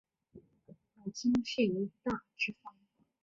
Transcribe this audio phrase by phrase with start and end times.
[0.95, 2.75] 母亲是于大之方。